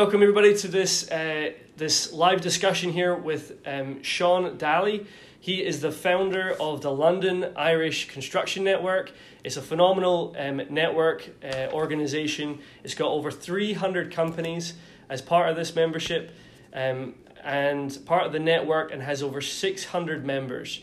[0.00, 5.06] Welcome everybody to this uh, this live discussion here with um, Sean Daly.
[5.40, 9.12] He is the founder of the London Irish Construction Network.
[9.44, 12.60] It's a phenomenal um, network uh, organization.
[12.82, 14.72] It's got over 300 companies
[15.10, 16.34] as part of this membership
[16.72, 20.80] um, and part of the network and has over 600 members.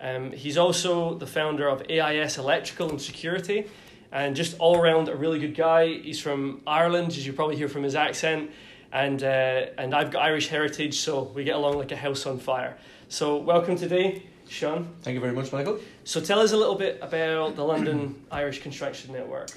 [0.00, 3.66] Um, he's also the founder of AIS Electrical and Security
[4.12, 5.86] and just all around a really good guy.
[5.94, 8.50] He's from Ireland, as you probably hear from his accent,
[8.92, 12.38] and uh, and I've got Irish heritage, so we get along like a house on
[12.38, 12.76] fire.
[13.08, 14.88] So welcome today, Sean.
[15.02, 15.78] Thank you very much, Michael.
[16.04, 19.50] So tell us a little bit about the London Irish Construction Network.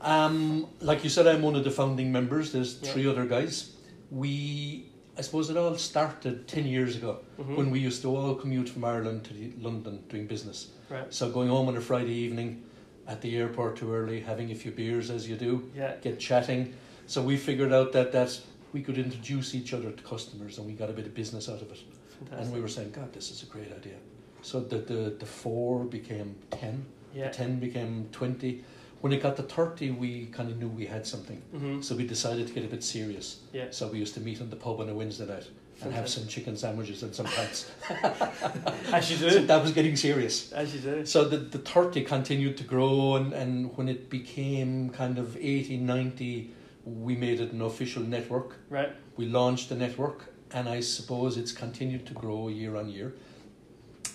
[0.00, 2.50] Um, like you said, I'm one of the founding members.
[2.52, 3.70] There's three other guys.
[4.10, 7.56] We, I suppose, it all started ten years ago Mhm.
[7.56, 10.68] when we used to all commute from Ireland to the, London doing business.
[10.90, 11.12] Right.
[11.14, 12.62] So going home on a Friday evening,
[13.06, 15.96] at the airport too early, having a few beers as you do, Yeah.
[16.00, 16.74] get chatting.
[17.06, 18.40] So we figured out that that
[18.72, 21.60] we could introduce each other to customers, and we got a bit of business out
[21.62, 21.78] of it.
[22.18, 22.38] Fantastic.
[22.44, 23.96] And we were saying, God, this is a great idea.
[24.42, 26.86] So the the, the four became ten.
[27.14, 27.28] yeah.
[27.28, 28.64] The 10 became 20.
[29.02, 31.42] When it got to 30, we kind of knew we had something.
[31.52, 33.40] hmm So we decided to get a bit serious.
[33.52, 33.66] Yeah.
[33.70, 35.48] So we used to meet in the pub on a Wednesday night
[35.84, 37.70] and have some chicken sandwiches and some pints.
[38.92, 39.46] As you so do.
[39.46, 40.52] that was getting serious.
[40.52, 41.06] As you do.
[41.06, 45.78] So the, the 30 continued to grow, and, and when it became kind of 80,
[45.78, 46.50] 90,
[46.84, 48.56] we made it an official network.
[48.70, 48.92] Right.
[49.16, 53.14] We launched the network, and I suppose it's continued to grow year on year.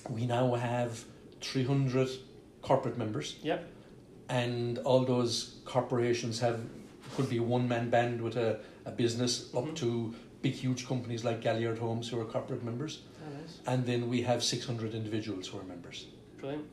[0.10, 1.04] We now have
[1.42, 2.10] 300
[2.62, 3.36] corporate members.
[3.44, 3.66] Yep.
[4.30, 6.60] and all those corporations have
[7.16, 9.58] could be one man band with a, a business Mhm.
[9.70, 13.60] up to big huge companies like Galliard Homes who are corporate members Oh, nice.
[13.68, 16.06] and then we have 600 individuals who are members
[16.38, 16.66] Brilliant.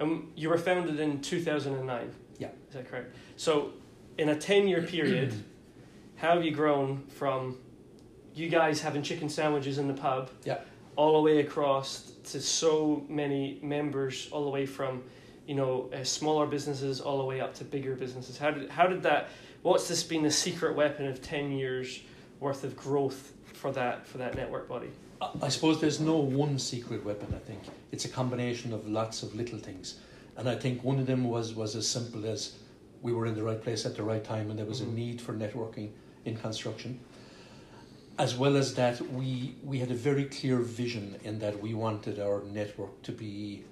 [0.00, 2.10] Um, you were founded in 2009.
[2.38, 2.48] Yeah.
[2.68, 3.16] Is that correct?
[3.36, 3.72] So,
[4.18, 5.32] in a 10 year period,
[6.16, 7.56] how have you grown from
[8.34, 10.58] you guys having chicken sandwiches in the pub Yeah.
[10.94, 15.02] all the way across to so many members, all the way from
[15.46, 18.36] you know uh, smaller businesses all the way up to bigger businesses?
[18.38, 19.30] How did, how did that,
[19.62, 22.00] what's this been the secret weapon of 10 years
[22.40, 24.90] worth of growth for that, for that network body?
[25.42, 27.60] I- suppose there's no one secret weapon I think
[27.90, 29.98] it's a combination of lots of little things
[30.36, 32.52] and I think one of them was was as simple as
[33.02, 34.88] we were in the right place at the right time and there was Mhm.
[34.88, 35.88] a need for networking
[36.24, 37.00] in construction
[38.18, 42.18] as well as that we we had a very clear vision in that we wanted
[42.20, 43.64] our network to be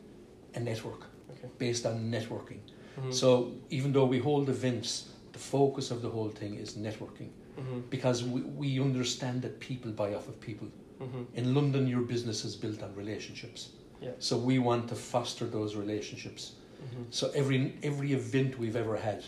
[0.54, 1.48] a network Okay.
[1.58, 2.58] based on networking
[2.98, 3.12] Mhm.
[3.14, 7.88] so even though we hold events the focus of the whole thing is networking Mhm.
[7.90, 10.68] because we, we understand that people buy off of people
[11.00, 11.26] Mhm.
[11.34, 13.70] in London, your business is built on relationships.
[14.02, 14.12] Yeah.
[14.18, 16.52] So we want to foster those relationships.
[16.82, 17.02] Mm-hmm.
[17.10, 19.24] So every every event we've ever had,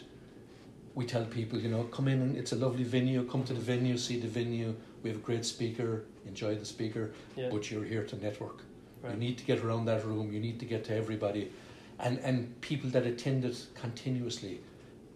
[0.95, 3.25] we tell people, you know, come in and it's a lovely venue.
[3.25, 4.75] Come to the venue, see the venue.
[5.03, 6.05] We have a great speaker.
[6.27, 7.49] Enjoy the speaker, Yeah.
[7.51, 8.59] but you're here to network.
[9.03, 9.15] Right.
[9.15, 10.33] You need to get around that room.
[10.33, 11.51] You need to get to everybody,
[11.99, 14.61] and and people that attend it continuously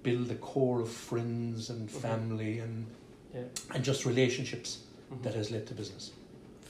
[0.02, 2.00] build a core of friends and Mhm.
[2.08, 2.86] family and
[3.34, 3.42] Yeah.
[3.74, 4.80] and just relationships
[5.12, 5.22] Mhm.
[5.22, 6.12] that has led to business.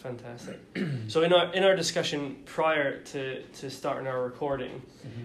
[0.03, 0.59] Fantastic.
[1.09, 4.83] so in our in our discussion prior to, to starting our recording,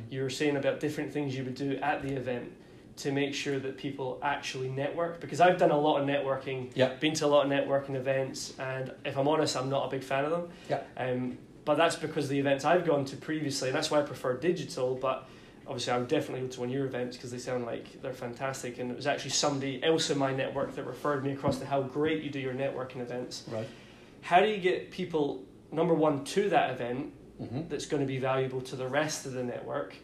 [0.09, 2.52] you were saying about different things you would do at the event
[2.98, 5.20] to make sure that people actually network.
[5.20, 6.94] Because I've done a lot of networking, Yeah.
[6.96, 10.04] been to a lot of networking events, and if I'm honest, I'm not a big
[10.04, 10.50] fan of them.
[10.69, 10.81] Yeah.
[10.98, 14.36] Um, but that's because the events I've gone to previously, and that's why I prefer
[14.38, 14.96] digital.
[14.96, 15.28] But
[15.68, 18.14] obviously, I would definitely go to one of your events because they sound like they're
[18.14, 18.80] fantastic.
[18.80, 21.82] And it was actually somebody else in my network that referred me across to how
[21.82, 23.44] great you do your networking events.
[23.52, 23.68] Right.
[24.22, 28.18] How do you get people number one to that event hmm that's going to be
[28.18, 29.96] valuable to the rest of the network?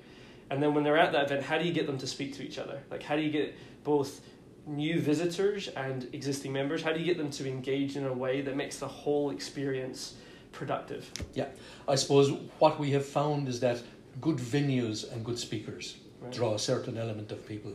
[0.49, 2.43] And then when they're at that event, how do you get them to speak to
[2.43, 2.83] each other?
[2.91, 4.21] Like, how do you get both
[4.67, 6.83] new visitors and existing members?
[6.83, 10.15] How do you get them to engage in a way that makes the whole experience
[10.51, 11.11] productive?
[11.33, 11.47] Yeah,
[11.87, 13.81] I suppose what we have found is that
[14.21, 16.31] good venues and good speakers Right.
[16.31, 17.73] draw a certain element of people.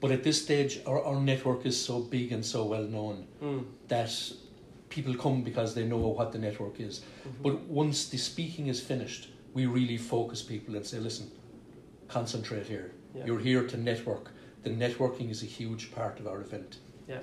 [0.00, 3.64] But at this stage, our, our network is so big and so well known Mm.
[3.88, 4.10] that
[4.88, 7.00] people come because they know what the network is.
[7.00, 7.42] Mhm.
[7.42, 11.30] But once the speaking is finished, we really focus people and say, listen,
[12.08, 12.92] concentrate here.
[13.14, 13.26] Yeah.
[13.26, 14.30] You're here to network.
[14.62, 16.78] The networking is a huge part of our event.
[17.08, 17.20] Yeah.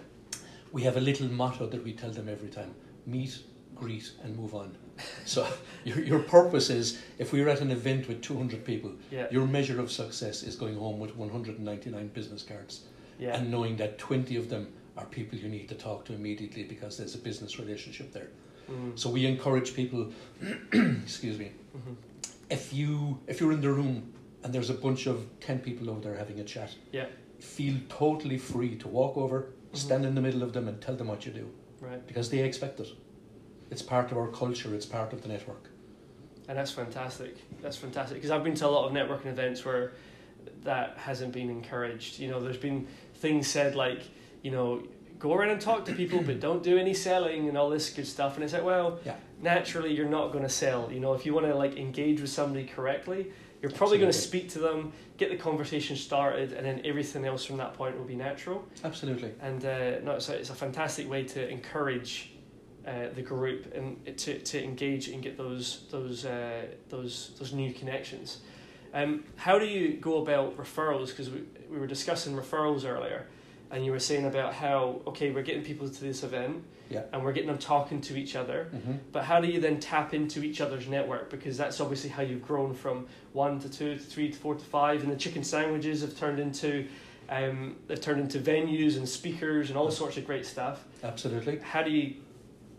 [0.71, 2.73] We have a little motto that we tell them every time
[3.05, 3.39] meet,
[3.75, 4.77] greet, and move on.
[5.25, 5.47] So
[5.85, 9.79] your, your purpose is if we're at an event with 200 people, yeah, your measure
[9.79, 12.81] of success is going home with 199 business cards
[13.19, 14.67] yeah, and knowing that 20 of them
[14.97, 18.29] are people you need to talk to immediately because there's a business relationship there.
[18.69, 18.97] mm.
[18.99, 20.11] So we encourage people,
[20.73, 21.95] excuse me, Mhm.
[22.49, 24.13] if you if you're in the room
[24.43, 27.05] and there's a bunch of 10 people over there having a chat, Yeah.
[27.39, 29.77] feel totally free to walk over, Mm-hmm.
[29.87, 31.47] stand in the middle of them, and tell them what you do
[31.79, 32.05] Right.
[32.07, 32.89] because they expect it.
[33.71, 34.75] It's part of our culture.
[34.75, 35.69] It's part of the network.
[36.47, 37.37] And that's fantastic.
[37.61, 39.93] That's fantastic because I've been to a lot of networking events where
[40.63, 42.19] that hasn't been encouraged.
[42.19, 44.01] You know, there's been things said like,
[44.41, 44.83] you know,
[45.17, 48.05] go around and talk to people, but don't do any selling and all this good
[48.07, 48.35] stuff.
[48.35, 49.15] And it's like, well, Yeah.
[49.41, 50.91] naturally you're not going to sell.
[50.91, 53.31] You know, if you want to like engage with somebody correctly,
[53.61, 57.45] you're probably going to speak to them, get the conversation started, and then everything else
[57.45, 58.65] from that point will be natural.
[58.83, 59.31] Absolutely.
[59.39, 62.30] And uh, no, a, it's a fantastic way to encourage
[62.87, 67.73] uh, the group and to, to engage and get those those uh, those those new
[67.73, 68.39] connections.
[68.93, 71.07] Um, how do you go about referrals?
[71.09, 73.25] Because we, we were discussing referrals earlier,
[73.69, 77.03] and you were saying about how okay we're getting people to this event, Yeah.
[77.13, 78.65] and we're getting them talking to each other.
[78.65, 81.29] hmm But how do you then tap into each other's network?
[81.29, 84.65] Because that's obviously how you've grown from one to two to three to four to
[84.65, 86.87] five, and the chicken sandwiches have turned into
[87.29, 90.83] um, they've turned into venues and speakers and all sorts of great stuff.
[91.01, 91.59] Absolutely.
[91.59, 92.15] How do you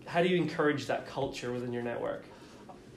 [0.06, 2.25] how do you encourage that culture within your network?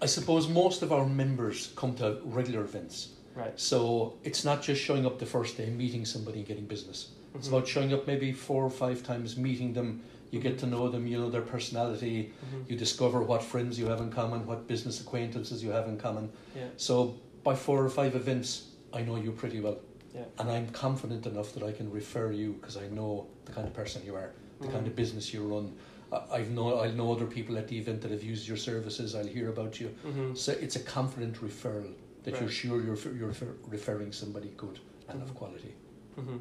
[0.02, 3.10] I suppose most of our members come to regular events.
[3.36, 3.58] Right.
[3.60, 7.10] So it's not just showing up the first day, meeting somebody, and getting business.
[7.34, 7.52] It's Mhm.
[7.52, 10.02] about showing up maybe four or five times, meeting them.
[10.32, 12.70] You get to know them, you know their personality, Mhm.
[12.70, 16.30] you discover what friends you have in common, what business acquaintances you have in common.
[16.56, 16.68] Yeah.
[16.78, 19.78] So by four or five events, I know you pretty well.
[20.14, 20.24] Yeah.
[20.40, 23.74] And I'm confident enough that I can refer you because I know the kind of
[23.74, 24.32] person you are,
[24.62, 24.90] the kind Mhm.
[24.92, 25.74] of business you run.
[26.16, 29.16] I- I've know I'll know other people at the event that have used your services.
[29.16, 29.94] I'll hear about you.
[30.06, 30.38] Mhm.
[30.38, 33.34] So it's a confident referral that you're sure you're you're
[33.68, 34.80] referring somebody good
[35.10, 35.36] and of Mhm.
[35.36, 35.74] quality.
[36.20, 36.40] Mhm.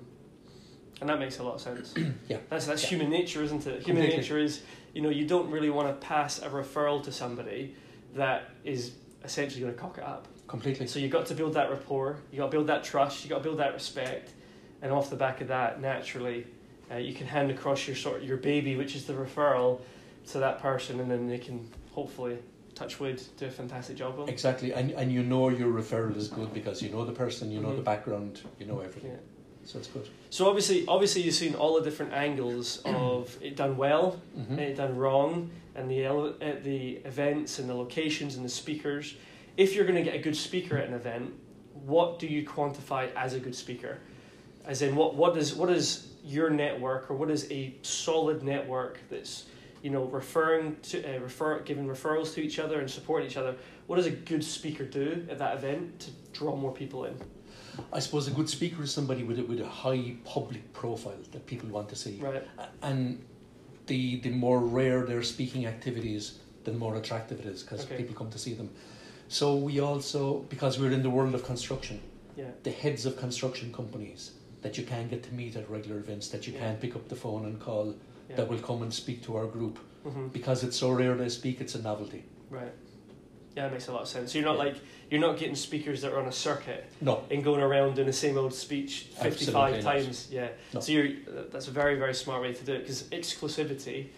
[1.01, 1.95] And that makes a lot of sense.
[2.29, 2.39] Yeah.
[2.51, 2.89] That's that's Yeah.
[2.91, 3.83] human nature, isn't it?
[3.83, 4.17] Human Completely.
[4.17, 4.63] nature is
[4.95, 7.75] you know you don't really want to pass a referral to somebody
[8.15, 8.93] that is
[9.25, 10.29] essentially going to cock it up.
[10.47, 10.87] Completely.
[10.87, 13.39] So you've got to build that rapport, you got to build that trust, you got
[13.39, 14.31] to build that respect,
[14.83, 16.47] and off the back of that, naturally,
[16.93, 19.81] uh, you can hand across your sort your baby, which is the referral,
[20.33, 22.39] to that person, and then they can hopefully
[22.75, 24.29] touch wood do a fantastic job on.
[24.29, 27.61] Exactly, and and you know your referral is good because you know the person, you
[27.61, 27.77] know Mhm.
[27.77, 29.13] the background, you know everything.
[29.13, 29.17] Yeah.
[29.67, 30.07] So it's good.
[30.29, 34.51] So obviously, obviously, you've seen all the different angles of it done well, Mhm.
[34.51, 38.49] and it done wrong, and the ele- uh, the events and the locations and the
[38.51, 39.15] speakers.
[39.57, 41.33] If you're going to get a good speaker at an event,
[41.87, 43.99] what do you quantify as a good speaker?
[44.67, 48.99] As in, what what is what is your network or what is a solid network
[49.11, 49.45] that's
[49.83, 53.55] you know referring to uh, refer giving referrals to each other and supporting each other?
[53.87, 57.15] What does a good speaker do at that event to draw more people in?
[57.93, 61.45] I suppose a good speaker is somebody with a, with a high public profile that
[61.47, 62.19] people want to see.
[62.21, 62.43] Right.
[62.83, 63.23] And
[63.87, 67.97] the the more rare their speaking activities, the more attractive it is because Okay.
[67.99, 68.71] people come to see them.
[69.29, 72.01] So we also, because we're in the world of construction,
[72.37, 72.45] Yeah.
[72.63, 74.33] the heads of construction companies
[74.65, 76.61] that you can get to meet at regular events, that you Yeah.
[76.61, 77.95] can pick up the phone and call,
[78.31, 78.37] Yeah.
[78.37, 79.79] that will come and speak to our group.
[80.05, 82.25] hmm Because it's so rare they speak, it's a novelty.
[82.51, 82.73] Right.
[83.57, 84.33] Yeah, that makes a lot of sense.
[84.33, 84.65] So you're not Yeah.
[84.65, 84.77] like
[85.11, 88.13] you're not getting speakers that are on a circuit No, and going around doing the
[88.13, 90.29] same old speech fifty five times.
[90.31, 90.49] Yeah.
[90.73, 90.81] No.
[90.81, 91.11] So you're
[91.53, 94.09] that's a very very smart way to do it because exclusivity.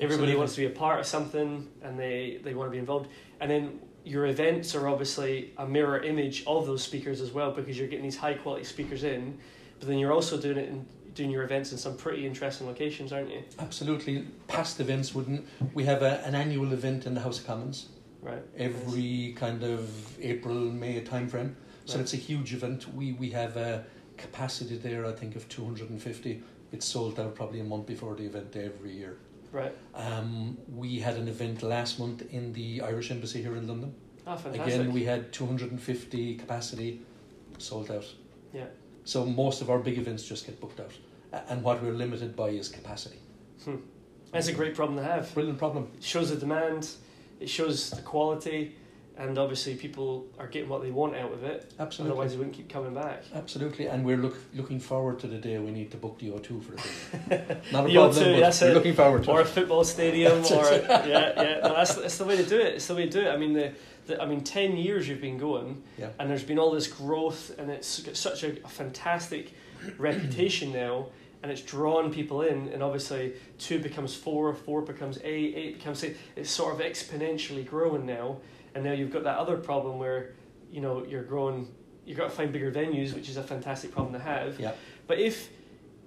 [0.00, 0.36] Everybody Absolutely.
[0.36, 3.08] wants to be a part of something and they they want to be involved.
[3.40, 7.76] And then your events are obviously a mirror image of those speakers as well because
[7.78, 9.38] you're getting these high quality speakers in,
[9.78, 13.12] but then you're also doing it in doing your events in some pretty interesting locations,
[13.12, 13.42] aren't you?
[13.58, 14.24] absolutely.
[14.46, 15.44] Past events wouldn't.
[15.74, 17.88] We have a, an annual event in the House of Commons
[18.22, 18.42] Right.
[18.56, 21.54] every kind of April, May timeframe.
[21.86, 22.02] So Right.
[22.02, 22.92] it's a huge event.
[22.94, 23.84] We we have a
[24.16, 26.42] capacity there, I think, of 250.
[26.72, 29.16] It's sold out probably a month before the event every year.
[29.52, 29.74] Right.
[29.94, 33.94] Um, we had an event last month in the Irish Embassy here in London.
[34.26, 34.74] Ah, fantastic.
[34.74, 37.00] Again, we had 250 capacity,
[37.58, 38.04] sold out.
[38.52, 38.66] Yeah.
[39.08, 40.92] So most of our big events just get booked out.
[41.48, 43.16] And what we're limited by is capacity.
[43.64, 43.76] Hmm.
[44.32, 45.32] That's a great problem to have.
[45.32, 45.88] Brilliant problem.
[45.96, 46.90] It shows the demand,
[47.40, 48.76] it shows the quality,
[49.16, 51.72] and obviously people are getting what they want out of it.
[51.80, 52.12] Absolutely.
[52.12, 53.22] Otherwise, they wouldn't keep coming back.
[53.34, 53.86] Absolutely.
[53.86, 56.72] And we're look, looking forward to the day we need to book the O2 for
[56.72, 57.62] the thing.
[57.72, 58.74] Not a The problem, O2, but that's we're it.
[58.74, 60.84] looking forward to Or a football stadium, or it.
[60.86, 61.60] yeah, yeah.
[61.62, 62.74] No, that's that's the way to do it.
[62.74, 63.28] It's the way to do it.
[63.28, 63.72] I mean, the,
[64.08, 66.08] the I mean, ten years you've been going, Yeah.
[66.18, 69.52] and there's been all this growth, and it's got such a, a fantastic
[69.98, 71.06] reputation now,
[71.42, 76.00] and it's drawn people in, and obviously two becomes four, four becomes eight, eight becomes
[76.00, 76.18] six.
[76.34, 78.38] It's sort of exponentially growing now,
[78.74, 80.34] and now you've got that other problem where,
[80.72, 81.68] you know, you're growing.
[82.04, 84.58] You've got to find bigger venues, which is a fantastic problem to have.
[84.58, 84.72] Yeah.
[85.06, 85.50] But if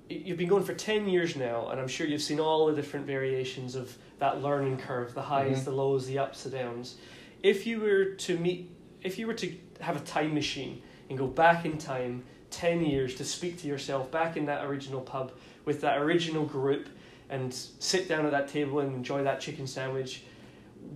[0.10, 3.06] you've been going for 10 years now, and I'm sure you've seen all the different
[3.06, 5.66] variations of that learning curve the highs, Mhm.
[5.66, 6.96] the lows, the ups, the downs.
[7.44, 8.70] If you were to meet,
[9.02, 13.16] if you were to have a time machine and go back in time 10 years
[13.16, 15.32] to speak to yourself back in that original pub
[15.66, 16.90] with that original group
[17.30, 20.24] and sit down at that table and enjoy that chicken sandwich,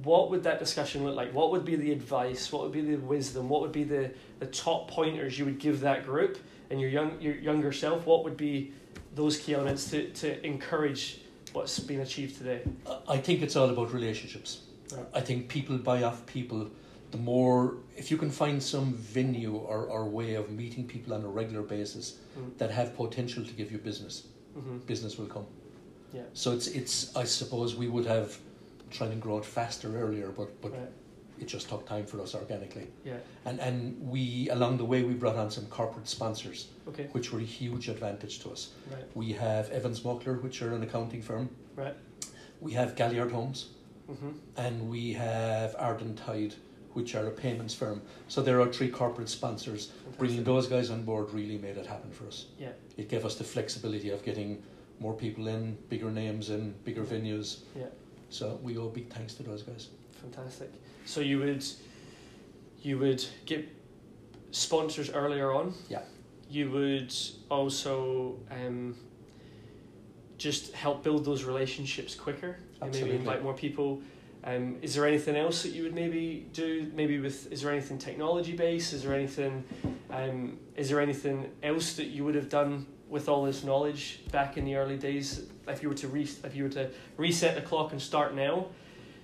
[0.04, 1.34] what would that discussion look like?
[1.34, 2.52] What would be the advice?
[2.52, 3.50] What would be the wisdom?
[3.50, 6.38] What would be the, the top pointers you would give that group
[6.70, 8.06] and your young your younger self?
[8.06, 8.74] What would be
[9.14, 11.22] those key elements to, to encourage
[11.54, 12.62] what's been achieved today?
[13.08, 14.65] I think it's all about relationships.
[15.14, 16.70] I think people buy off people.
[17.12, 21.24] The more, if you can find some venue or, or way of meeting people on
[21.24, 22.58] a regular basis Mm.
[22.58, 24.28] that have potential to give you business,
[24.58, 24.78] Mm-hmm.
[24.88, 25.46] business will come.
[26.14, 26.24] Yeah.
[26.34, 28.38] So it's it's I suppose we would have
[28.92, 30.92] tried and grow it faster earlier, but but Right.
[31.42, 32.88] it just took time for us organically.
[33.06, 33.20] Yeah.
[33.46, 33.78] And and
[34.14, 37.08] we along the way we brought on some corporate sponsors, Okay.
[37.14, 38.72] which were a huge advantage to us.
[38.92, 39.06] Right.
[39.16, 41.50] We have Evans Mockler, which are an accounting firm.
[41.78, 41.96] Right.
[42.62, 43.70] We have Galliard Homes,
[44.10, 44.30] Mm-hmm.
[44.58, 46.54] and we have Ardent Tide,
[46.94, 48.02] which are a payments firm.
[48.28, 49.92] So there are three corporate sponsors.
[50.20, 52.46] Bringing those guys on board really made it happen for us.
[52.60, 52.70] Yeah.
[52.98, 54.62] It gave us the flexibility of getting
[55.00, 57.60] more people in, bigger names in, bigger venues.
[57.76, 57.88] Yeah.
[58.30, 59.90] So we owe big thanks to those guys.
[60.22, 60.72] Fantastic.
[61.06, 61.66] So you would
[62.82, 63.68] you would get
[64.52, 65.74] sponsors earlier on.
[65.90, 66.02] Yeah.
[66.50, 67.14] You would
[67.50, 68.96] also um,
[70.38, 72.58] just help build those relationships quicker
[72.92, 74.02] maybe invite more people.
[74.44, 76.92] Um, is there anything else that you would maybe do?
[76.96, 78.94] Maybe with is there anything technology based?
[78.94, 79.64] Is there anything?
[80.12, 84.58] Um, is there anything else that you would have done with all this knowledge back
[84.58, 85.48] in the early days?
[85.68, 88.68] If you were to re- if you were to reset the clock and start now,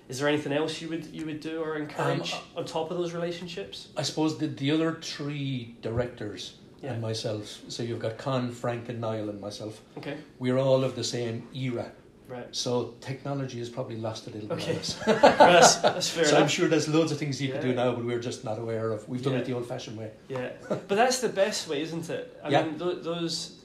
[0.08, 3.12] is there anything else you would you would do or encourage on top of those
[3.12, 3.88] relationships?
[3.96, 6.94] I suppose the, the other three directors Yeah.
[6.94, 10.16] and myself, so you've got Con, Frank, and Niall, and myself, Okay.
[10.40, 11.92] we're all of the same era.
[12.32, 12.48] Right.
[12.56, 14.72] So technology has probably lost a little bit Okay.
[15.06, 18.04] that's, that's fair so I'm sure there's loads of things you could do now, but
[18.04, 19.06] we're just not aware of.
[19.08, 19.40] We've done Yeah.
[19.40, 20.10] it the old-fashioned way.
[20.28, 22.24] Yeah, but that's the best way, isn't it?
[22.42, 22.62] I Yeah.
[22.64, 23.58] mean, th- those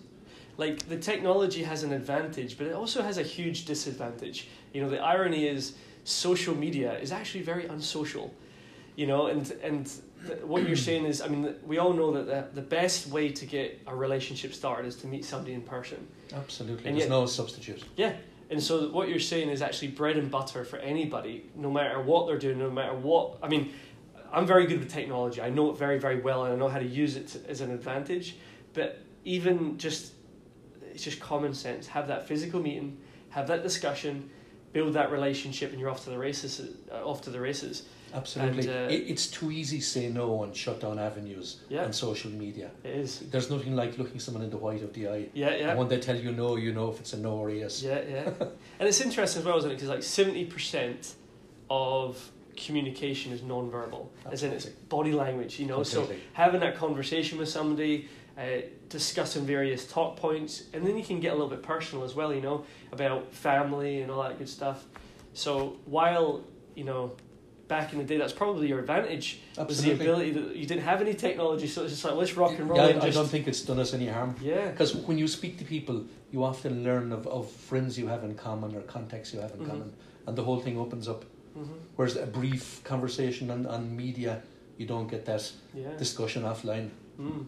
[0.58, 4.48] like the technology has an advantage, but it also has a huge disadvantage.
[4.74, 8.34] You know, the irony is social media is actually very unsocial.
[8.98, 9.86] You know, and and
[10.28, 13.30] th- what you're saying is, I mean, we all know that the, the best way
[13.30, 16.00] to get a relationship started is to meet somebody in person.
[16.34, 16.86] Absolutely.
[16.88, 17.84] And There's yet- no substitute.
[17.96, 18.14] Yeah.
[18.50, 22.28] And so what you're saying is actually bread and butter for anybody, no matter what
[22.28, 23.38] they're doing, no matter what.
[23.44, 23.74] I mean,
[24.32, 25.42] I'm very good with technology.
[25.42, 27.62] I know it very, very well, and I know how to use it to, as
[27.62, 28.38] an advantage.
[28.74, 30.14] But even just,
[30.94, 31.88] it's just common sense.
[31.88, 32.98] Have that physical meeting,
[33.30, 34.30] have that discussion,
[34.72, 36.62] build that relationship, and you're off to the races.
[36.92, 37.84] Uh, off to the races.
[38.14, 38.68] Absolutely.
[38.70, 41.86] And, uh, it, it's too easy to say no and shut down avenues Yeah.
[41.86, 42.72] on social media.
[42.84, 43.20] It is.
[43.32, 45.30] There's nothing like looking someone in the white of the eye.
[45.34, 45.70] Yeah, yeah.
[45.70, 47.84] And when they tell you no, you know if it's a no or a yes.
[47.84, 48.32] Yeah, yeah.
[48.80, 49.76] and it's interesting as well, isn't it?
[49.76, 51.16] Because like seventy percent
[51.70, 55.60] of communication is non-verbal, as in it's body language.
[55.60, 60.98] You know, so having that conversation with somebody, uh, discussing various talk points, and then
[60.98, 62.34] you can get a little bit personal as well.
[62.34, 64.86] You know, about family and all that good stuff.
[65.34, 66.44] So while
[66.76, 67.12] you know.
[67.68, 69.42] Back in the day, that's probably your advantage.
[69.58, 72.52] Was the ability that you didn't have any technology, so it's just like let's rock
[72.58, 72.78] and roll.
[72.80, 74.36] Yeah, and I, just, don't think it's done us any harm.
[74.42, 78.24] yeah, Because when you speak to people, you often learn of, of friends you have
[78.24, 79.68] in common or contacts you have in Mhm.
[79.70, 79.94] common,
[80.28, 81.26] and the whole thing opens up.
[81.54, 81.64] hmm
[81.98, 84.42] Whereas a brief conversation on, on media,
[84.78, 85.90] you don't get that yeah.
[85.98, 86.90] discussion offline.
[87.20, 87.46] Mm.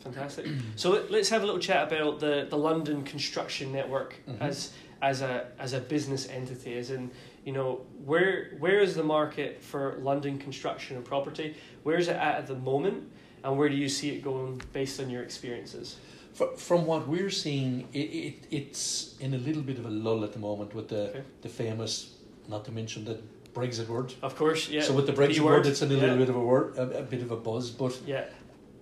[0.00, 0.46] Fantastic.
[0.76, 4.40] so let- let's have a little chat about the, the London Construction Network Mhm.
[4.40, 4.72] as
[5.02, 6.76] as a as a business entity.
[6.78, 7.10] As in,
[7.46, 11.54] you know, where where is the market for London construction and property?
[11.84, 13.08] Where is it at at the moment,
[13.44, 15.96] and where do you see it going based on your experiences?
[16.34, 20.24] Fr- From what we're seeing, it, it, it's in a little bit of a lull
[20.24, 21.22] at the moment with the, Okay.
[21.42, 22.16] the famous,
[22.48, 23.18] not to mention the
[23.54, 24.12] Brexit word.
[24.22, 24.82] Of course, yeah.
[24.82, 26.00] so with the Brexit word, word, it's in a yeah.
[26.00, 27.70] little bit of a word, a, a bit of a buzz.
[27.70, 28.24] But Yeah,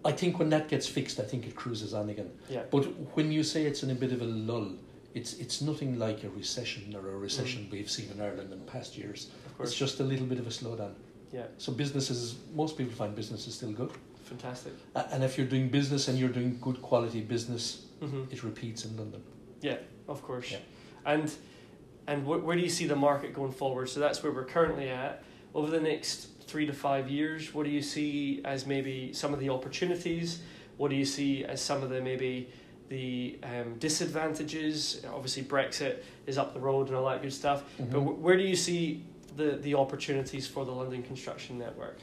[0.06, 2.30] I think when that gets fixed, I think it cruises on again.
[2.48, 4.72] yeah, But when you say it's in a bit of a lull,
[5.14, 8.96] it's it's nothing like a recession or a recession we've seen in Ireland in past
[8.98, 9.30] years.
[9.58, 9.62] Mm.
[9.64, 10.94] It's just a little bit of a slowdown.
[11.32, 13.90] Yeah, So businesses, most people find business is still good.
[14.24, 14.72] fantastic.
[14.94, 18.96] And if you're doing business and you're doing good quality business, hmm it repeats in
[18.96, 19.22] London.
[19.60, 19.78] Yeah,
[20.08, 20.50] of course.
[20.52, 20.58] Yeah.
[21.06, 21.32] And
[22.06, 23.88] and wh- where do you see the market going forward?
[23.88, 25.22] So that's where we're currently at.
[25.54, 29.40] Over the next three to five years, what do you see as maybe some of
[29.40, 30.40] the opportunities?
[30.76, 32.48] What do you see as some of the maybe
[32.88, 35.02] the um, disadvantages?
[35.12, 37.64] Obviously, Brexit is up the road and all that good stuff.
[37.78, 38.04] But Mhm.
[38.16, 39.02] wh- where do you see
[39.36, 41.98] the, the opportunities for the London Construction Network?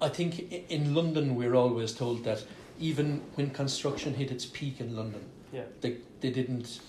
[0.00, 2.44] I think in London we're always told that
[2.78, 5.64] even when construction hit its peak in London, Yeah.
[5.80, 6.80] they, they didn't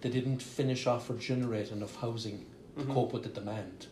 [0.00, 2.46] they didn't finish off or generate enough housing
[2.78, 2.94] to Mhm.
[2.94, 3.86] cope with the demand.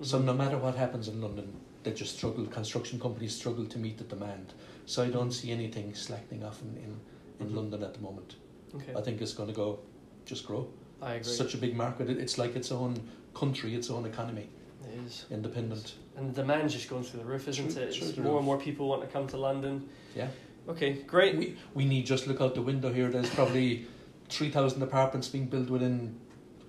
[0.00, 0.24] So Mhm.
[0.24, 1.52] no matter what happens in London,
[1.82, 2.46] they just struggle.
[2.46, 4.54] Construction companies struggle to meet the demand.
[4.86, 7.00] So I don't see anything slackening off in in,
[7.44, 7.56] in Mhm.
[7.56, 8.36] London at the moment.
[8.74, 9.78] Okay, I think it's going to go,
[10.24, 10.66] just grow.
[11.00, 11.32] I agree.
[11.32, 12.08] Such a big market.
[12.10, 12.96] It's like its own
[13.34, 14.48] country, its own economy,
[14.84, 15.26] it is.
[15.30, 15.94] independent.
[16.16, 17.94] And the demand's just going through the roof, isn't Through- it?
[17.94, 18.38] Through more roof.
[18.38, 19.88] and more people want to come to London.
[20.16, 20.28] Yeah.
[20.68, 21.36] Okay, great.
[21.36, 23.10] We we need just look out the window here.
[23.10, 23.86] There's probably
[24.30, 26.18] three thousand apartments being built within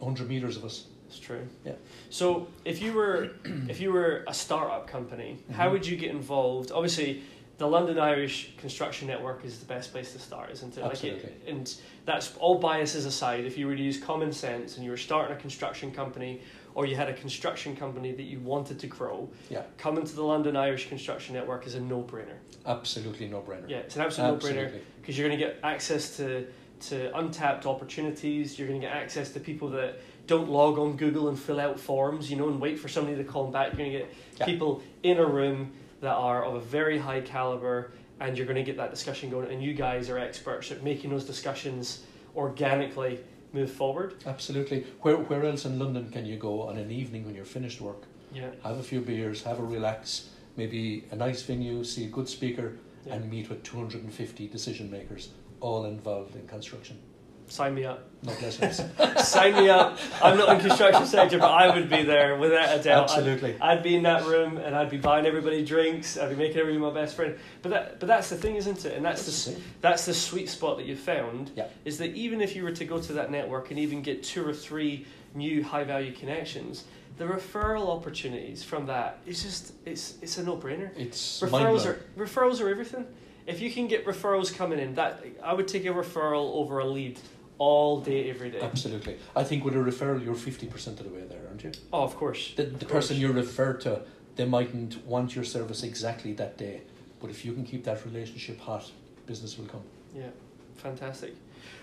[0.02, 0.88] hundred meters of us.
[1.08, 1.48] It's true.
[1.64, 1.76] Yeah.
[2.10, 3.30] So if you were
[3.70, 5.72] if you were a startup company, how Mhm.
[5.74, 6.72] would you get involved?
[6.72, 7.22] Obviously,
[7.58, 10.84] the London Irish Construction Network is the best place to start, isn't it?
[10.84, 11.22] Absolutely.
[11.22, 13.46] Like it, and that's all biases aside.
[13.46, 16.42] If you were to use common sense and you were starting a construction company,
[16.74, 19.64] or you had a construction company that you wanted to grow, Yeah.
[19.78, 22.36] coming to the London Irish Construction Network is a no-brainer.
[22.66, 23.70] Absolutely no brainer.
[23.70, 26.48] Yeah, it's an absolute no-brainer because you're going to get access to
[26.78, 28.60] to untapped opportunities.
[28.60, 29.98] You're going to get access to people that
[30.28, 33.24] don't log on Google and fill out forms, you know, and wait for somebody to
[33.24, 33.68] call them back.
[33.70, 34.10] You're going to get
[34.40, 34.46] Yeah.
[34.46, 35.72] people in a room
[36.06, 39.52] that are of a very high caliber, and you're going to get that discussion going.
[39.52, 42.04] And you guys are experts at making those discussions
[42.36, 43.20] organically
[43.54, 44.14] move forward.
[44.28, 44.86] Absolutely.
[45.02, 48.04] Where where else in London can you go on an evening when you're finished work?
[48.32, 52.30] Yeah, Have a few beers, have a relax, maybe a nice venue, see a good
[52.30, 53.16] speaker, yeah.
[53.16, 57.00] and meet with 250 decision makers, all involved in construction.
[57.48, 58.10] Sign me up.
[58.24, 58.82] No blessings.
[59.28, 60.00] sign me up.
[60.22, 63.12] I'm not in construction sector, but I would be there without a doubt.
[63.12, 63.56] I'd- Absolutely.
[63.62, 66.18] I'd be in that room and I'd be buying everybody drinks.
[66.18, 67.36] I'd be making everybody my best friend.
[67.62, 68.94] But that, but that's the thing, isn't it?
[68.96, 71.52] And that's the That's the that's the sweet spot that you found.
[71.56, 71.68] Yeah.
[71.86, 74.46] Is that even if you were to go to that network and even get two
[74.48, 76.86] or three new high value connections,
[77.18, 80.90] the referral opportunities from that is just it's it's a no brainer.
[80.98, 83.06] It's Referrals are referrals are everything.
[83.46, 86.86] If you can get referrals coming in, that I would take a referral over a
[86.86, 87.20] lead
[87.58, 88.60] all day, every day.
[88.62, 89.18] Absolutely.
[89.36, 91.72] I think with a referral, you're 50% of the way there, aren't you?
[91.94, 92.54] Oh, of course.
[92.56, 94.02] The, the person you're referred to,
[94.36, 96.82] they mightn't want your service exactly that day,
[97.22, 98.92] but if you can keep that relationship hot,
[99.26, 99.82] business will come.
[100.14, 100.28] Yeah,
[100.76, 101.34] fantastic.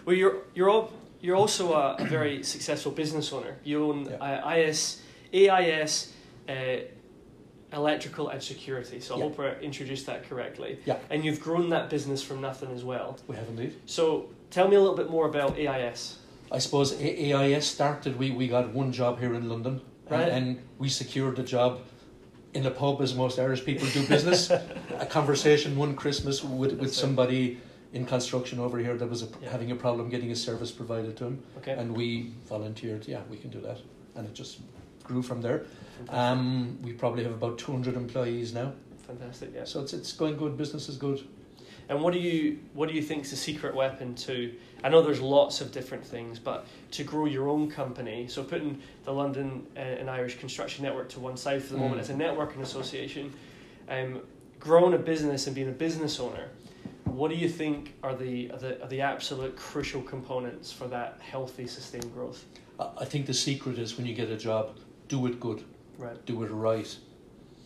[0.05, 3.57] Well, you're you're all, you're also a, a very successful business owner.
[3.64, 4.16] You own Yeah.
[4.44, 5.01] uh, IS,
[5.33, 6.12] AIS,
[6.49, 6.53] uh,
[7.73, 9.01] electrical and security.
[9.01, 9.25] So I Yeah.
[9.25, 10.79] hope I introduced that correctly.
[10.85, 10.99] Yeah.
[11.11, 13.16] And you've grown that business from nothing as well.
[13.27, 13.75] We have indeed.
[13.87, 16.19] So tell me a little bit more about AIS.
[16.53, 20.29] I suppose AIS started, we, we got one job here in London, and, Right.
[20.29, 21.81] and we secured the job
[22.53, 24.51] in a pub as most Irish people do business.
[24.99, 27.59] a conversation one Christmas with, with somebody
[27.95, 29.51] in construction over here that was a, Yeah.
[29.51, 31.73] having a problem getting a service provided to him, Okay.
[31.73, 33.79] and we volunteered, yeah, we can do that.
[34.15, 34.61] And it just
[35.03, 35.65] grew from there.
[36.11, 38.73] Um, we probably have about 200 employees now,
[39.07, 39.51] Fantastic.
[39.55, 39.65] Yeah.
[39.65, 41.23] so it's, it's going good, business is good.
[41.92, 44.50] And what do you what do you think is the secret weapon to?
[44.83, 48.26] I know there's lots of different things, but to grow your own company.
[48.28, 51.98] So putting the London uh, and Irish Construction Network to one side for the moment
[51.98, 52.05] Mm.
[52.05, 53.35] as a networking association,
[53.90, 54.20] um,
[54.59, 56.48] growing a business and being a business owner.
[57.05, 61.18] What do you think are the are the, are the absolute crucial components for that
[61.20, 62.46] healthy, sustained growth?
[62.81, 64.64] I I think the secret is when you get a job,
[65.09, 65.62] do it good.
[65.98, 66.24] Right.
[66.24, 66.90] do it right.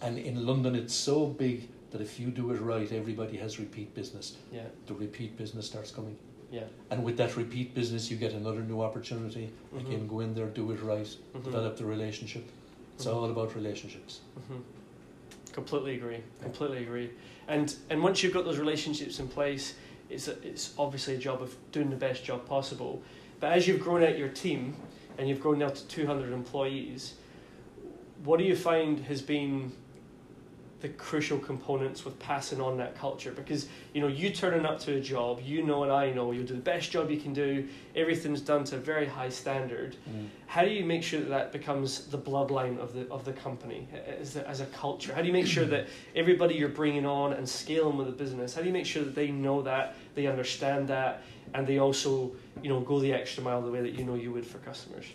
[0.02, 3.94] And in London, it's so big that if you do it right, everybody has repeat
[3.94, 4.36] business.
[4.52, 4.62] Yeah.
[4.86, 6.16] The repeat business starts coming.
[6.50, 6.64] Yeah.
[6.90, 9.50] And with that repeat business, you get another new opportunity.
[9.74, 9.80] Mhm.
[9.86, 11.44] Again, go in there, do it right, Mhm.
[11.44, 12.44] develop the relationship.
[12.96, 13.14] It's Mhm.
[13.14, 14.20] all about relationships.
[14.48, 14.58] hmm
[15.52, 16.18] Completely agree.
[16.42, 17.10] Completely agree.
[17.48, 19.74] And and once you've got those relationships in place,
[20.10, 23.02] it's a, it's obviously a job of doing the best job possible.
[23.40, 24.76] But as you've grown out your team,
[25.18, 27.14] and you've grown now to two hundred employees,
[28.24, 29.72] what do you find has been
[30.80, 33.32] the crucial components with passing on that culture?
[33.32, 36.46] Because you know you turning up to a job, you know and I know you'll
[36.46, 37.66] do the best job you can do.
[37.94, 39.96] Everything's done to a very high standard.
[40.08, 40.28] Mm.
[40.46, 43.88] How do you make sure that that becomes the bloodline of the of the company
[44.20, 45.14] as a, as a culture?
[45.14, 48.54] How do you make sure that everybody you're bringing on and scaling with the business?
[48.54, 51.22] How do you make sure that they know that they understand that
[51.54, 54.32] and they also you know go the extra mile the way that you know you
[54.32, 55.06] would for customers?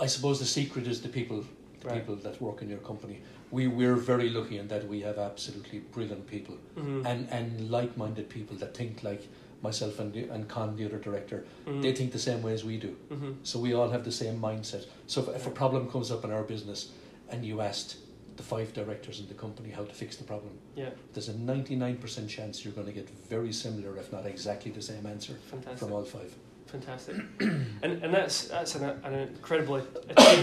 [0.00, 1.44] I suppose the secret is the people,
[1.80, 1.98] the Right.
[2.00, 3.20] people that work in your company.
[3.50, 7.06] We we're very lucky in that we have absolutely brilliant people Mm-hmm.
[7.06, 9.22] and and like-minded people that think like
[9.62, 11.44] myself and the, and Con, the other director.
[11.66, 11.80] mm-hmm.
[11.80, 12.94] They think the same way as we do.
[13.10, 14.84] hmm So we all have the same mindset.
[15.06, 16.90] So if, if a problem comes up in our business
[17.30, 17.96] and you asked
[18.36, 22.28] the five directors in the company how to fix the problem, Yeah, there's a 99%
[22.28, 25.78] chance you're going to get very similar, if not exactly the same answer fantastic.
[25.78, 26.32] from all five.
[26.66, 27.16] Fantastic,
[27.84, 29.80] and and that's that's an, an incredible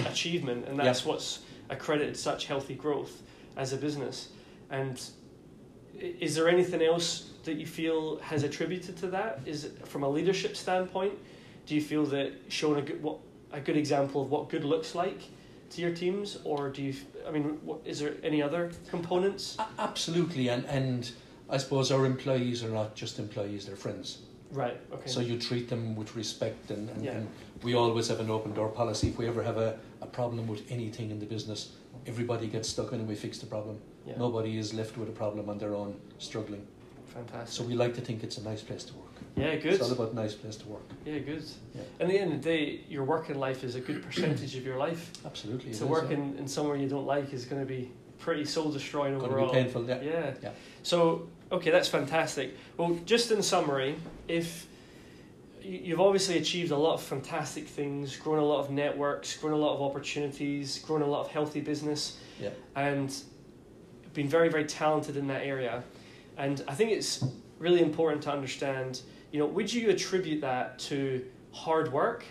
[0.07, 3.21] achievement, and that's what's accredited such healthy growth
[3.57, 4.29] as a business.
[4.69, 5.01] And
[5.99, 9.39] is there anything else that you feel has attributed to that?
[9.45, 11.13] Is it from a leadership standpoint?
[11.65, 13.17] Do you feel that showing a good what
[13.51, 15.21] a good example of what good looks like
[15.71, 16.93] to your teams, or do you?
[17.27, 19.57] I mean, what, is there any other components?
[19.79, 21.11] Absolutely, and and
[21.49, 24.19] I suppose our employees are not just employees; they're friends.
[24.51, 24.79] Right.
[24.93, 25.09] Okay.
[25.09, 27.11] So you treat them with respect, and, and, Yeah.
[27.11, 27.27] and
[27.63, 29.09] we always have an open door policy.
[29.09, 31.73] If we ever have a, a problem with anything in the business,
[32.07, 33.75] everybody gets stuck in and we fix the problem.
[34.07, 34.17] yeah.
[34.17, 36.65] Nobody is left with a problem on their own, struggling.
[37.13, 37.49] Fantastic.
[37.55, 39.15] So we like to think it's a nice place to work.
[39.35, 39.55] yeah.
[39.55, 39.73] Good.
[39.73, 40.87] It's all about nice place to work.
[41.05, 41.19] Yeah.
[41.19, 41.43] Good.
[41.73, 41.81] Yeah.
[41.99, 44.63] And at the end of the day, your working life is a good percentage of
[44.65, 45.03] your life.
[45.25, 45.73] Absolutely.
[45.73, 49.13] So is, working in somewhere you don't like is going to be pretty soul destroying
[49.13, 49.19] yeah.
[49.19, 49.53] Gonna overall.
[49.53, 49.87] be painful.
[49.87, 50.01] Yeah.
[50.01, 50.33] Yeah.
[50.43, 50.51] Yeah.
[50.83, 52.47] So okay, that's fantastic.
[52.77, 53.95] Well, just in summary,
[54.27, 54.67] if
[55.65, 59.57] you've obviously achieved a lot of fantastic things, grown a lot of networks, grown a
[59.57, 62.49] lot of opportunities, grown a lot of healthy business, Yeah.
[62.75, 63.13] and
[64.13, 65.83] been very very talented in that area.
[66.37, 67.23] And I think it's
[67.59, 69.01] really important to understand.
[69.31, 72.23] You know, would you attribute that to hard work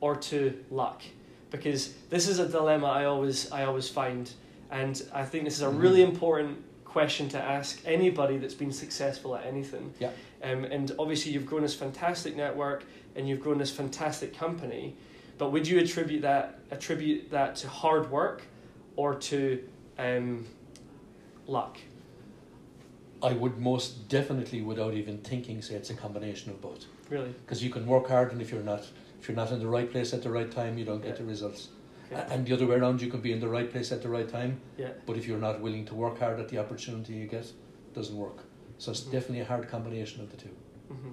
[0.00, 1.02] or to luck?
[1.50, 4.30] Because this is a dilemma I always I always find,
[4.70, 5.80] and I think this is a Mhm.
[5.82, 9.92] really important question to ask anybody that's been successful at anything.
[9.98, 10.10] Yeah.
[10.44, 12.84] Um, and obviously you've grown this fantastic network
[13.16, 14.94] and you've grown this fantastic company,
[15.38, 18.42] but would you attribute that attribute that to hard work
[18.96, 19.64] or to
[19.98, 20.46] um,
[21.46, 21.78] luck?
[23.22, 26.84] I would most definitely, without even thinking, say it's a combination of both.
[27.08, 27.34] Really?
[27.46, 28.86] Because you can work hard, and if you're not,
[29.18, 31.24] if you're not in the right place at the right time, you don't get the
[31.24, 31.68] results.
[32.12, 32.22] Okay.
[32.30, 34.28] And the other way around, you can be in the right place at the right
[34.28, 34.90] time, Yeah.
[35.06, 38.16] but if you're not willing to work hard at the opportunity you get, it doesn't
[38.16, 38.44] work.
[38.78, 40.50] So it's definitely a hard combination of the two.
[40.88, 41.12] hmm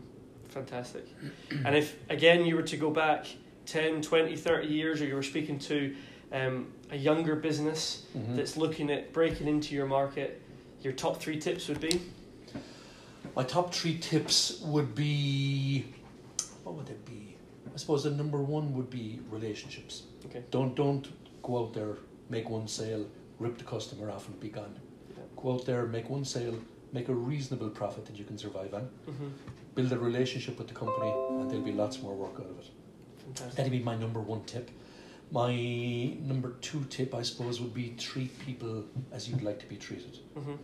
[0.49, 1.07] Fantastic.
[1.65, 3.25] and if, again, you were to go back
[3.67, 5.95] 10, 20, 30 years, or you were speaking to
[6.33, 8.35] um, a younger business Mhm.
[8.35, 10.41] that's looking at breaking into your market,
[10.81, 12.01] your top three tips would be?
[13.35, 15.85] My top three tips would be,
[16.63, 17.37] what would it be?
[17.73, 20.03] I suppose the number one would be relationships.
[20.25, 20.43] Okay.
[20.51, 21.07] Don't don't
[21.43, 21.95] go out there,
[22.29, 23.05] make one sale,
[23.39, 24.75] rip the customer off, and be gone.
[25.15, 25.23] Yeah.
[25.41, 26.55] Go out there, make one sale,
[26.93, 28.81] make a reasonable profit that you can survive on.
[29.05, 29.27] hmm
[29.75, 32.69] Build a relationship with the company, and there'll be lots more work out of it.
[33.23, 33.55] Fantastic.
[33.55, 34.69] That'd be my number one tip.
[35.31, 35.55] My
[36.21, 40.19] number two tip, I suppose, would be treat people as you'd like to be treated.
[40.35, 40.55] hmm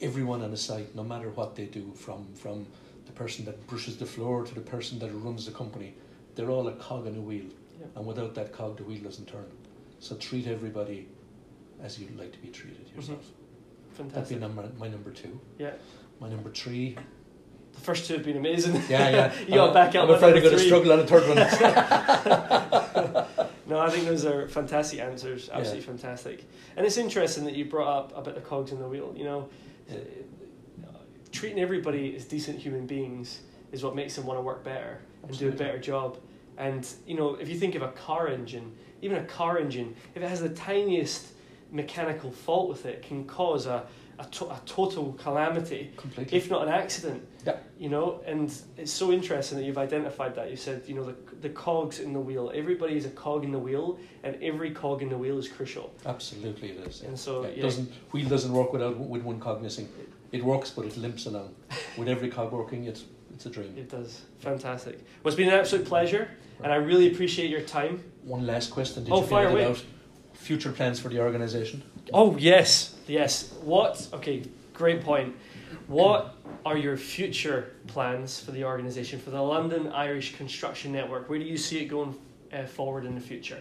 [0.00, 2.66] Everyone on a site, no matter what they do, from from
[3.06, 5.94] the person that brushes the floor to the person that runs the company,
[6.36, 7.46] they're all a cog in a wheel,
[7.80, 7.86] Yeah.
[7.96, 9.46] and without that cog, the wheel doesn't turn.
[9.98, 11.08] So treat everybody
[11.82, 13.24] as you'd like to be treated yourself.
[14.08, 14.40] That'd be Fantastic.
[14.40, 15.38] number, my number two.
[15.58, 15.72] Yeah.
[16.20, 16.96] My number three.
[17.72, 18.74] The first two have been amazing.
[18.88, 19.32] Yeah, yeah.
[19.46, 20.08] you got back up.
[20.08, 20.66] I'm afraid I'm number going to three.
[20.66, 21.36] struggle on a third one.
[23.66, 25.48] No, I think those are fantastic answers.
[25.48, 26.44] Absolutely fantastic.
[26.76, 29.14] And it's interesting that you brought up about the cogs in the wheel.
[29.16, 29.48] You know,
[29.88, 29.98] Yeah.
[31.30, 35.38] treating everybody as decent human beings is what makes them want to work better and
[35.38, 36.18] do a better job.
[36.58, 40.22] And you know, if you think of a car engine, even a car engine, if
[40.22, 41.28] it has the tiniest
[41.70, 43.86] mechanical fault with it, can cause a
[44.18, 46.36] a, to- a total calamity, Completely.
[46.36, 47.26] if not an accident.
[47.46, 47.56] Yeah.
[47.78, 50.50] You know, and it's so interesting that you've identified that.
[50.50, 52.52] You said, you know, the the cogs in the wheel.
[52.54, 55.90] Everybody is a cog in the wheel, and every cog in the wheel is crucial.
[56.04, 57.00] Absolutely, it is.
[57.00, 57.62] And so, Yeah, it yeah.
[57.62, 59.88] doesn't wheel doesn't work without with one cog missing.
[60.32, 61.54] It works, but it limps along.
[61.98, 63.04] With every cog working, it's
[63.34, 63.72] it's a dream.
[63.78, 64.20] It does.
[64.40, 64.94] Fantastic.
[65.22, 66.28] Well, it's been an absolute pleasure,
[66.62, 68.04] and I really appreciate your time.
[68.22, 69.02] One last question.
[69.04, 69.64] Did Oh, you fire away.
[69.64, 69.82] out?
[70.40, 71.82] Future plans for the organisation?
[72.12, 73.52] Oh yes, yes.
[73.62, 74.08] What?
[74.14, 75.36] Okay, great point.
[75.86, 81.28] What are your future plans for the organisation for the London Irish Construction Network?
[81.28, 82.16] Where do you see it going
[82.52, 83.58] uh, forward in the future?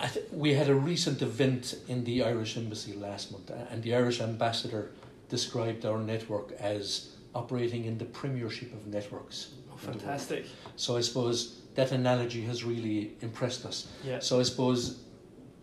[0.00, 3.94] I th- we had a recent event in the Irish Embassy last month, and the
[3.94, 4.92] Irish ambassador
[5.28, 9.50] described our network as operating in the premiership of networks.
[9.70, 10.00] Oh, in the world.
[10.00, 10.46] fantastic.
[10.76, 13.88] So I suppose that analogy has really impressed us.
[14.02, 14.18] Yeah.
[14.20, 15.00] So I suppose,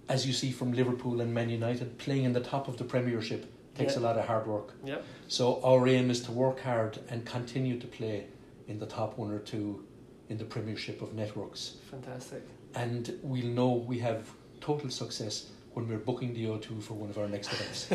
[0.09, 3.45] as you see from Liverpool and Man United, playing in the top of the Premiership
[3.75, 3.99] takes Yeah.
[3.99, 4.73] a lot of hard work.
[4.85, 5.03] Yep.
[5.27, 8.25] So our aim is to work hard and continue to play
[8.67, 9.83] in the top one or two
[10.29, 11.77] in the Premiership of networks.
[11.91, 12.41] Fantastic.
[12.75, 14.29] And we'll know we have
[14.61, 17.87] total success when we're booking the O2 for one of our next events.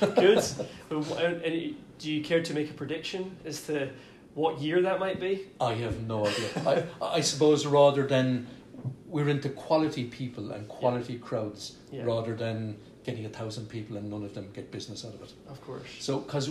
[0.00, 0.44] Good.
[0.90, 1.30] Well, uh,
[1.98, 3.90] do you care to make a prediction as to
[4.34, 5.46] what year that might be?
[5.60, 6.48] I have no idea.
[7.02, 8.46] I, I suppose rather than
[9.06, 12.04] we're into quality people and quality crowds Yeah.
[12.04, 15.32] rather than getting a thousand people and none of them get business out of it.
[15.48, 15.86] Of course.
[16.00, 16.50] So, because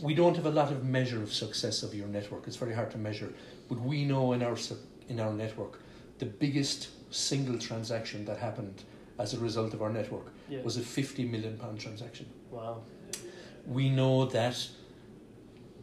[0.00, 2.90] we don't have a lot of measure of success of your network, it's very hard
[2.92, 3.32] to measure.
[3.68, 4.56] But we know in our
[5.08, 5.78] in our network,
[6.18, 8.82] the biggest single transaction that happened
[9.18, 10.62] as a result of our network Yeah.
[10.62, 12.26] was a fifty million pound transaction.
[12.50, 12.82] Wow.
[13.66, 14.56] We know that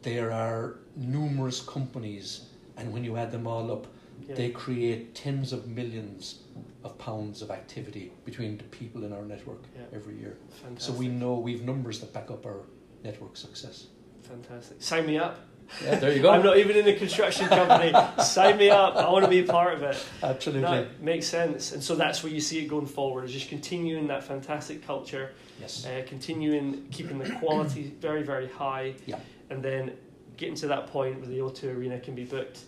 [0.01, 2.45] there are numerous companies,
[2.77, 3.85] and when you add them all up,
[4.27, 4.36] Yeah.
[4.36, 6.43] They create tens of millions
[6.84, 9.84] of pounds of activity between the people in our network Yeah.
[9.93, 10.38] every year.
[10.62, 10.82] Fantastic.
[10.82, 12.62] So we know we've numbers that back up our
[13.03, 13.88] network success.
[14.23, 14.82] Fantastic.
[14.82, 15.39] Sign me up.
[15.84, 16.32] Yeah, there you go.
[16.32, 17.93] I'm not even in a construction company.
[18.23, 18.95] Sign me up.
[18.95, 20.03] I want to be a part of it.
[20.23, 20.63] Absolutely.
[20.63, 21.73] No, it makes sense.
[21.73, 25.32] And so that's where you see it going forward, is just continuing that fantastic culture,
[25.62, 25.86] Yes.
[25.86, 29.19] uh, continuing keeping the quality very, very high, Yeah.
[29.51, 29.91] and then
[30.38, 32.62] getting to that point where the O2 Arena can be booked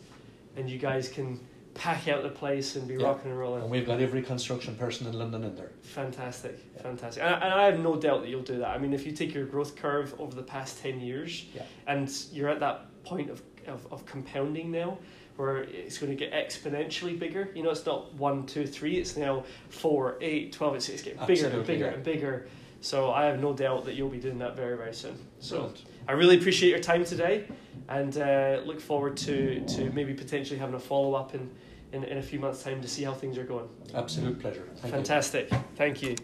[0.56, 1.40] and you guys can
[1.74, 3.06] pack out the place and be Yeah.
[3.06, 3.62] rocking and rolling.
[3.62, 5.72] And we've got every construction person in London in there.
[5.84, 6.82] Fantastic, Yeah.
[6.82, 7.24] fantastic.
[7.24, 8.70] And I, and I have no doubt that you'll do that.
[8.70, 11.64] I mean, if you take your growth curve over the past 10 years Yeah.
[11.88, 14.98] and you're at that point of, of, of compounding now,
[15.38, 17.50] where it's going to get exponentially bigger.
[17.56, 20.76] You know, it's not one, two, three, it's now four, eight, 12.
[20.76, 21.94] It's, it's getting bigger and bigger yeah.
[21.94, 22.48] and bigger.
[22.82, 25.18] So I have no doubt that you'll be doing that very, very soon.
[25.40, 25.84] So Brilliant.
[26.08, 27.46] I really appreciate your time today
[27.88, 31.50] and uh, look forward to, to maybe potentially having a follow up in,
[31.92, 33.70] in, in a few months' time to see how things are going.
[33.94, 34.68] Absolute pleasure.
[34.78, 35.50] Thank Fantastic.
[35.76, 36.10] Thank you.
[36.10, 36.16] you.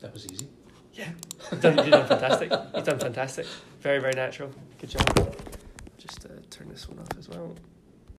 [0.00, 0.48] That was easy.
[0.94, 2.50] You've done, you've done fantastic.
[2.74, 3.46] You've done fantastic.
[3.80, 4.50] Very, very natural.
[4.80, 5.36] Good job.
[5.98, 7.54] Just uh, turn this one off as well.